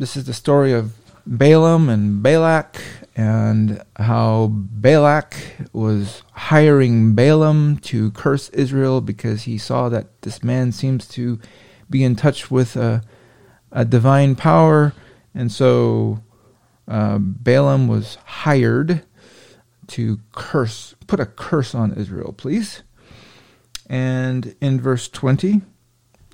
[0.00, 0.94] this is the story of
[1.26, 2.80] Balaam and Balak,
[3.14, 5.36] and how Balak
[5.74, 11.38] was hiring Balaam to curse Israel because he saw that this man seems to
[11.90, 13.02] be in touch with a,
[13.72, 14.94] a divine power,
[15.34, 16.22] and so
[16.88, 19.04] uh, Balaam was hired
[19.88, 22.82] to curse, put a curse on Israel, please.
[23.86, 25.60] And in verse 20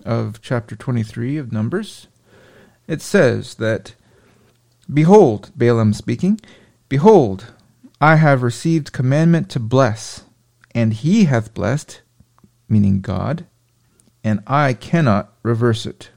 [0.05, 2.07] of chapter 23 of Numbers,
[2.87, 3.95] it says that,
[4.93, 6.41] Behold, Balaam speaking,
[6.89, 7.53] Behold,
[8.01, 10.25] I have received commandment to bless,
[10.75, 12.03] and he hath blessed,
[12.69, 13.47] meaning God,
[14.23, 16.11] and I cannot reverse it.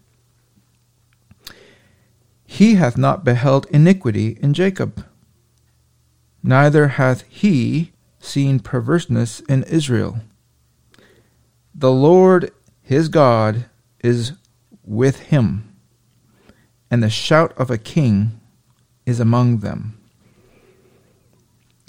[2.45, 5.05] He hath not beheld iniquity in Jacob,
[6.43, 10.20] neither hath he seen perverseness in Israel.
[11.73, 12.51] The Lord
[12.81, 13.65] his God
[14.04, 14.34] is
[14.84, 15.68] with him,
[16.91, 18.39] and the shout of a king
[19.05, 19.99] is among them.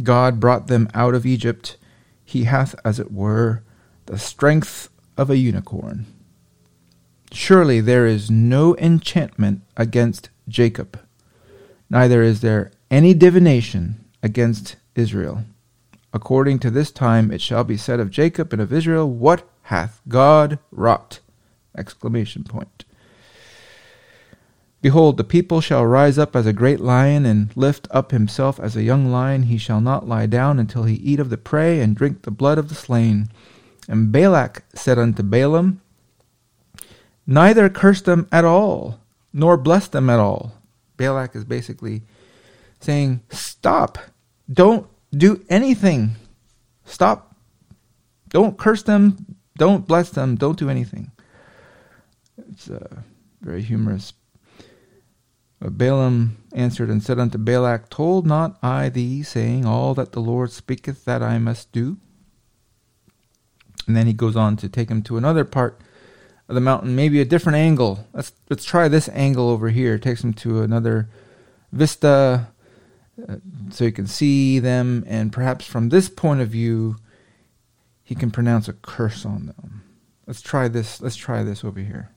[0.02, 1.76] God brought them out of Egypt.
[2.24, 3.62] He hath, as it were,
[4.06, 6.06] the strength of a unicorn.
[7.32, 10.98] Surely there is no enchantment against Jacob,
[11.88, 15.44] neither is there any divination against Israel.
[16.12, 20.00] According to this time it shall be said of Jacob and of Israel, What hath
[20.08, 21.20] God wrought?
[21.76, 22.84] Exclamation point.
[24.82, 28.76] Behold, the people shall rise up as a great lion, and lift up himself as
[28.76, 29.44] a young lion.
[29.44, 32.56] He shall not lie down until he eat of the prey, and drink the blood
[32.56, 33.28] of the slain.
[33.88, 35.82] And Balak said unto Balaam,
[37.26, 39.00] Neither curse them at all,
[39.32, 40.52] nor bless them at all.
[40.96, 42.02] Balak is basically
[42.80, 43.98] saying, Stop.
[44.50, 46.16] Don't do anything.
[46.84, 47.36] Stop.
[48.30, 49.36] Don't curse them.
[49.56, 50.36] Don't bless them.
[50.36, 51.10] Don't do anything.
[52.50, 53.02] It's uh,
[53.42, 54.12] very humorous.
[55.60, 60.20] But Balaam answered and said unto Balak, Told not I thee, saying, All that the
[60.20, 61.98] Lord speaketh that I must do?
[63.86, 65.80] And then he goes on to take him to another part
[66.48, 68.06] of the mountain, maybe a different angle.
[68.12, 69.98] Let's let's try this angle over here.
[69.98, 71.08] Takes him to another
[71.72, 72.48] vista,
[73.28, 73.36] uh,
[73.70, 76.96] so you can see them, and perhaps from this point of view,
[78.02, 79.82] he can pronounce a curse on them.
[80.26, 81.00] Let's try this.
[81.00, 82.10] Let's try this over here.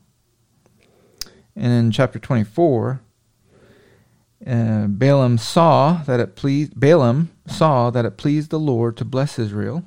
[1.56, 3.02] And in chapter 24,
[4.46, 9.40] uh, Balaam saw that it pleased Balaam saw that it pleased the Lord to bless
[9.40, 9.84] Israel.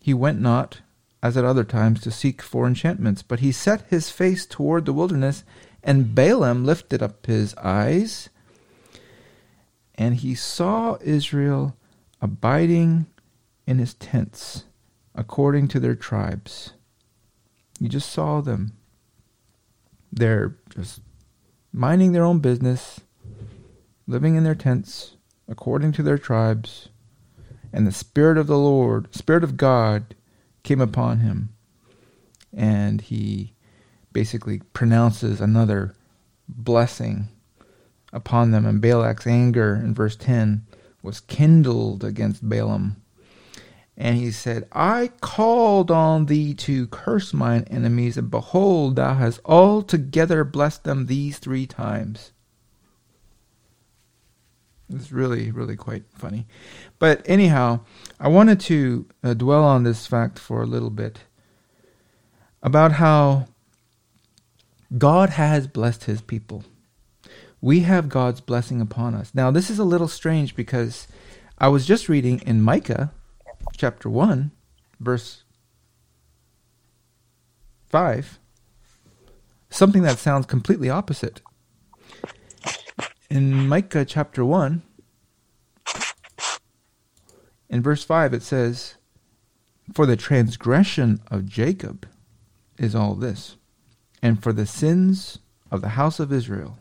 [0.00, 0.80] He went not,
[1.22, 4.92] as at other times, to seek for enchantments, but he set his face toward the
[4.92, 5.44] wilderness,
[5.82, 8.28] and Balaam lifted up his eyes,
[9.94, 11.76] and he saw Israel
[12.20, 13.06] abiding
[13.66, 14.64] in his tents
[15.14, 16.72] according to their tribes.
[17.80, 18.76] You just saw them.
[20.12, 21.00] They're just
[21.72, 23.00] minding their own business,
[24.06, 25.16] living in their tents
[25.48, 26.88] according to their tribes.
[27.72, 30.14] And the Spirit of the Lord, Spirit of God,
[30.62, 31.50] came upon him.
[32.52, 33.54] And he
[34.12, 35.94] basically pronounces another
[36.48, 37.28] blessing
[38.12, 38.64] upon them.
[38.64, 40.66] And Balak's anger in verse 10
[41.02, 43.02] was kindled against Balaam
[43.96, 49.40] and he said, I called on thee to curse mine enemies, and behold, thou hast
[49.44, 52.32] altogether blessed them these three times.
[54.92, 56.46] It's really, really quite funny.
[56.98, 57.80] But anyhow,
[58.20, 61.20] I wanted to uh, dwell on this fact for a little bit
[62.62, 63.48] about how
[64.96, 66.64] God has blessed his people.
[67.60, 69.32] We have God's blessing upon us.
[69.34, 71.08] Now, this is a little strange because
[71.58, 73.12] I was just reading in Micah
[73.76, 74.52] chapter 1,
[75.00, 75.42] verse
[77.88, 78.38] 5,
[79.70, 81.40] something that sounds completely opposite.
[83.28, 84.82] In Micah chapter 1,
[87.68, 88.96] in verse 5, it says,
[89.92, 92.08] For the transgression of Jacob
[92.78, 93.56] is all this,
[94.22, 95.38] and for the sins
[95.70, 96.78] of the house of Israel,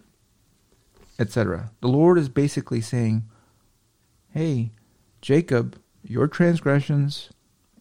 [1.18, 1.72] etc.
[1.82, 3.24] The Lord is basically saying,
[4.32, 4.72] Hey,
[5.22, 7.30] Jacob your transgressions,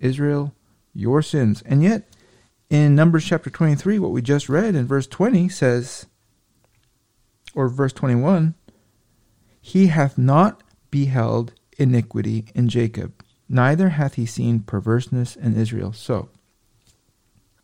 [0.00, 0.54] Israel,
[0.92, 1.62] your sins.
[1.66, 2.08] And yet,
[2.70, 6.06] in Numbers chapter 23, what we just read in verse 20 says,
[7.54, 8.54] or verse 21,
[9.60, 15.92] He hath not beheld iniquity in Jacob, neither hath he seen perverseness in Israel.
[15.92, 16.28] So,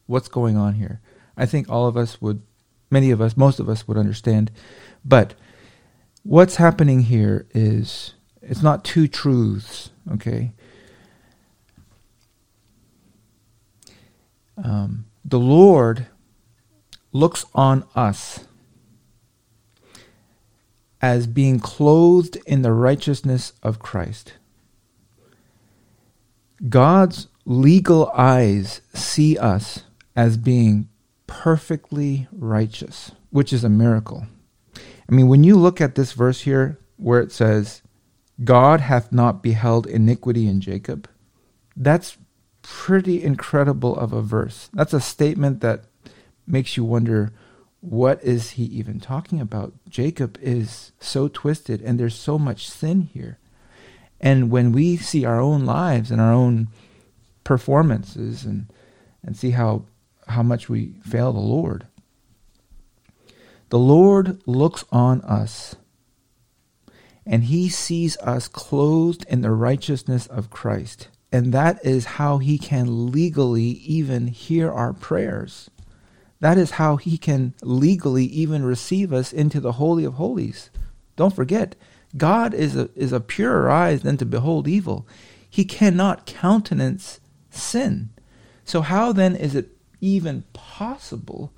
[0.07, 1.01] what's going on here?
[1.37, 2.43] I think all of us would,
[2.91, 4.51] many of us, most of us would understand.
[5.05, 5.35] But
[6.23, 10.53] what's happening here is it's not two truths, okay?
[14.63, 16.07] Um, the Lord
[17.13, 18.47] looks on us
[21.03, 24.35] as being clothed in the righteousness of Christ.
[26.69, 30.89] God's legal eyes see us as being
[31.27, 34.27] perfectly righteous, which is a miracle.
[34.77, 37.83] I mean, when you look at this verse here where it says,
[38.45, 41.09] God hath not beheld iniquity in Jacob,
[41.77, 42.19] that's
[42.63, 44.69] pretty incredible of a verse.
[44.73, 45.85] That's a statement that
[46.47, 47.33] makes you wonder
[47.81, 49.73] what is he even talking about?
[49.89, 53.39] Jacob is so twisted and there's so much sin here.
[54.21, 56.69] And when we see our own lives and our own
[57.43, 58.67] performances and
[59.23, 59.85] and see how
[60.29, 61.87] how much we fail the Lord,
[63.71, 65.75] the Lord looks on us
[67.25, 71.09] and he sees us clothed in the righteousness of Christ.
[71.33, 75.71] And that is how he can legally even hear our prayers.
[76.41, 80.71] That is how he can legally even receive us into the Holy of Holies.
[81.17, 81.77] Don't forget,
[82.17, 85.07] God is a, is a purer eyes than to behold evil.
[85.49, 87.21] He cannot countenance
[87.51, 88.11] sin.
[88.65, 91.53] So, how then is it even possible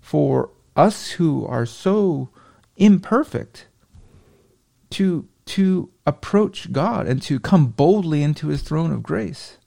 [0.00, 2.30] for us who are so
[2.76, 3.66] imperfect
[4.90, 9.58] to, to approach God and to come boldly into his throne of grace?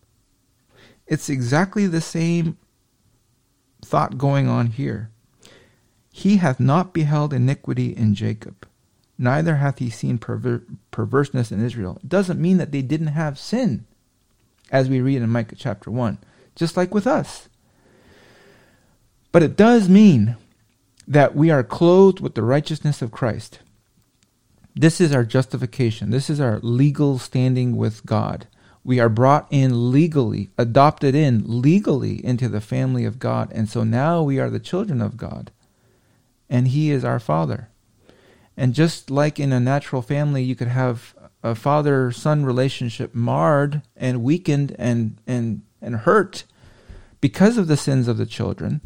[1.05, 2.57] It's exactly the same
[3.81, 5.09] thought going on here.
[6.11, 8.67] He hath not beheld iniquity in Jacob,
[9.17, 11.99] neither hath he seen perver- perverseness in Israel.
[12.03, 13.85] It doesn't mean that they didn't have sin,
[14.71, 16.17] as we read in Micah chapter 1,
[16.55, 17.47] just like with us.
[19.31, 20.35] But it does mean
[21.07, 23.59] that we are clothed with the righteousness of Christ.
[24.75, 26.09] This is our justification.
[26.09, 28.47] This is our legal standing with God.
[28.83, 33.51] We are brought in legally, adopted in legally into the family of God.
[33.53, 35.51] And so now we are the children of God.
[36.49, 37.69] And He is our Father.
[38.57, 43.81] And just like in a natural family, you could have a father son relationship marred
[43.95, 46.43] and weakened and, and, and hurt
[47.19, 48.81] because of the sins of the children.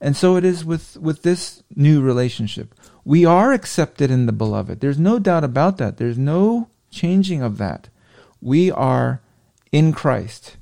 [0.00, 2.74] And so it is with, with this new relationship.
[3.04, 4.80] We are accepted in the beloved.
[4.80, 5.98] There's no doubt about that.
[5.98, 7.88] There's no changing of that
[8.40, 9.20] we are
[9.72, 10.56] in Christ.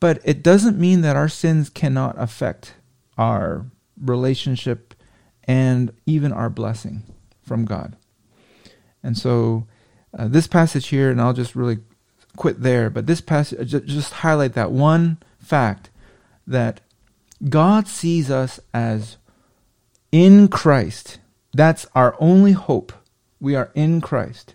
[0.00, 2.74] But it doesn't mean that our sins cannot affect
[3.16, 3.66] our
[4.00, 4.94] relationship
[5.44, 7.04] and even our blessing
[7.42, 7.96] from God.
[9.02, 9.66] And so,
[10.16, 11.78] uh, this passage here, and I'll just really
[12.36, 15.90] quit there, but this passage, just highlight that one fact
[16.46, 16.80] that
[17.48, 19.16] God sees us as
[20.10, 21.18] in Christ.
[21.52, 22.92] That's our only hope.
[23.40, 24.54] We are in Christ.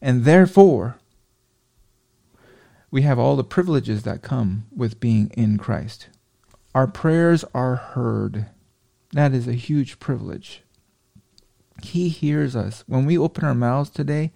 [0.00, 0.98] And therefore,
[2.90, 6.08] we have all the privileges that come with being in Christ.
[6.74, 8.46] Our prayers are heard.
[9.12, 10.62] That is a huge privilege.
[11.82, 12.84] He hears us.
[12.86, 14.32] When we open our mouths today,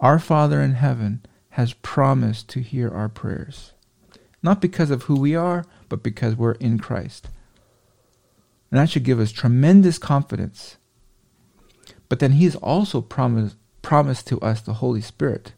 [0.00, 3.72] our Father in heaven has promised to hear our prayers.
[4.42, 7.28] Not because of who we are, but because we're in Christ.
[8.70, 10.76] And that should give us tremendous confidence.
[12.08, 13.56] But then He's also promised
[13.88, 15.54] promised to us the Holy Spirit.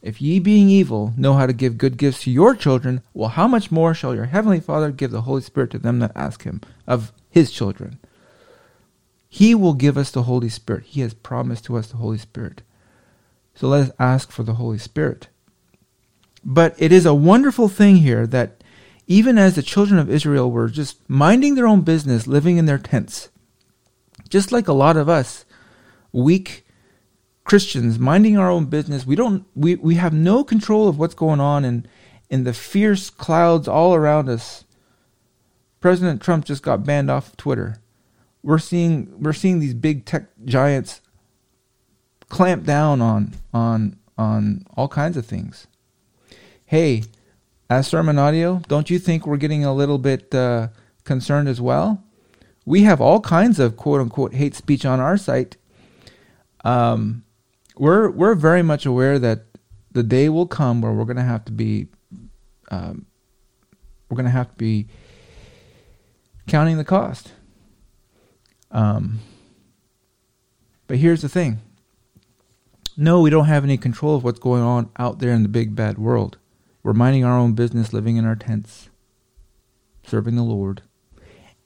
[0.00, 3.48] If ye being evil know how to give good gifts to your children, well, how
[3.48, 6.60] much more shall your heavenly Father give the Holy Spirit to them that ask him
[6.86, 7.98] of his children?
[9.28, 10.84] He will give us the Holy Spirit.
[10.84, 12.62] He has promised to us the Holy Spirit.
[13.56, 15.26] So let us ask for the Holy Spirit.
[16.44, 18.62] But it is a wonderful thing here that
[19.08, 22.78] even as the children of Israel were just minding their own business, living in their
[22.78, 23.30] tents,
[24.28, 25.44] just like a lot of us,
[26.12, 26.62] weak,
[27.46, 29.06] Christians minding our own business.
[29.06, 31.86] We don't we, we have no control of what's going on in
[32.28, 34.64] in the fierce clouds all around us.
[35.80, 37.80] President Trump just got banned off of Twitter.
[38.42, 41.00] We're seeing we're seeing these big tech giants
[42.28, 45.68] clamp down on on on all kinds of things.
[46.64, 47.04] Hey,
[47.70, 50.68] as sermon audio, don't you think we're getting a little bit uh,
[51.04, 52.02] concerned as well?
[52.64, 55.56] We have all kinds of quote unquote hate speech on our site.
[56.64, 57.22] Um,
[57.78, 59.44] we're we're very much aware that
[59.92, 61.88] the day will come where we're going to have to be
[62.70, 63.06] um,
[64.08, 64.88] we're going to have to be
[66.46, 67.32] counting the cost.
[68.70, 69.20] Um,
[70.86, 71.60] but here's the thing.
[72.96, 75.74] No, we don't have any control of what's going on out there in the big
[75.74, 76.38] bad world.
[76.82, 78.88] We're minding our own business, living in our tents,
[80.06, 80.82] serving the Lord.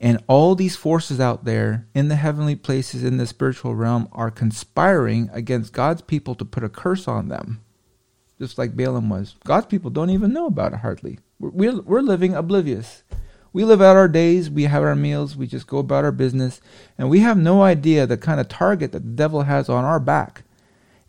[0.01, 4.31] And all these forces out there in the heavenly places in the spiritual realm are
[4.31, 7.61] conspiring against God's people to put a curse on them.
[8.39, 9.37] Just like Balaam was.
[9.45, 11.19] God's people don't even know about it hardly.
[11.39, 13.03] We're, we're living oblivious.
[13.53, 16.61] We live out our days, we have our meals, we just go about our business,
[16.97, 19.99] and we have no idea the kind of target that the devil has on our
[19.99, 20.45] back.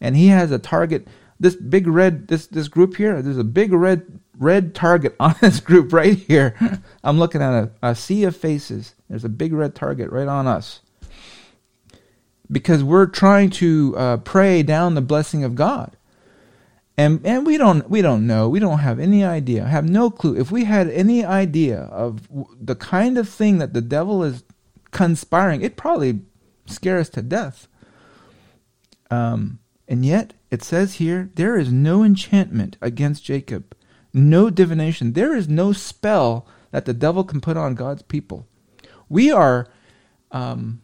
[0.02, 1.08] And he has a target,
[1.42, 5.60] this big red, this, this group here, there's a big red red target on this
[5.60, 6.56] group right here.
[7.04, 8.96] I'm looking at a, a sea of faces.
[9.10, 10.82] There's a big red target right on us.
[12.52, 15.96] Because we're trying to uh, pray down the blessing of God
[16.98, 20.38] and and we don't we don't know we don't have any idea have no clue
[20.38, 22.28] if we had any idea of
[22.60, 24.44] the kind of thing that the devil is
[24.92, 26.20] conspiring it probably
[26.66, 27.68] scare us to death
[29.10, 29.60] um,
[29.92, 33.76] and yet it says here there is no enchantment against jacob
[34.14, 38.48] no divination there is no spell that the devil can put on god's people
[39.08, 39.68] we are
[40.32, 40.82] um,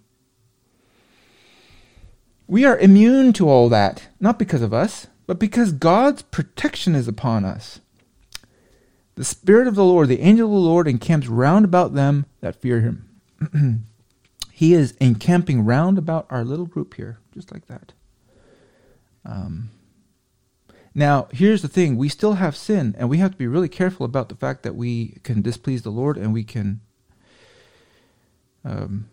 [2.48, 7.08] we are immune to all that not because of us but because God's protection is
[7.08, 7.82] upon us.
[9.16, 12.56] The Spirit of the Lord, the angel of the Lord, encamps round about them that
[12.56, 13.84] fear him.
[14.52, 17.94] he is encamping round about our little group here, just like that.
[19.28, 19.70] Um,
[20.96, 24.04] now, here's the thing we still have sin, and we have to be really careful
[24.04, 26.82] about the fact that we can displease the Lord and we can
[28.66, 29.08] um,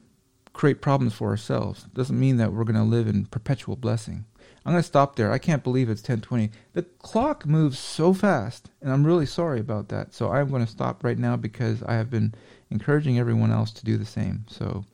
[0.54, 1.82] create problems for ourselves.
[1.92, 4.24] Doesn't mean that we're going to live in perpetual blessing.
[4.64, 5.30] I'm going to stop there.
[5.30, 6.50] I can't believe it's 10:20.
[6.72, 10.14] The clock moves so fast, and I'm really sorry about that.
[10.14, 12.34] So I'm going to stop right now because I have been
[12.70, 14.46] encouraging everyone else to do the same.
[14.48, 14.86] So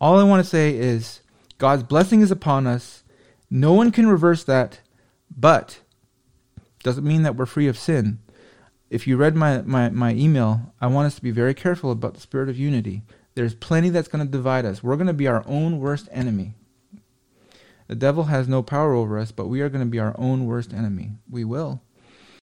[0.00, 1.20] all I want to say is
[1.58, 3.01] God's blessing is upon us.
[3.54, 4.80] No one can reverse that,
[5.30, 5.80] but
[6.82, 8.18] doesn't mean that we're free of sin.
[8.88, 12.14] If you read my, my, my email, I want us to be very careful about
[12.14, 13.02] the spirit of unity.
[13.34, 14.82] There's plenty that's going to divide us.
[14.82, 16.54] We're going to be our own worst enemy.
[17.88, 20.46] The devil has no power over us, but we are going to be our own
[20.46, 21.10] worst enemy.
[21.30, 21.82] We will.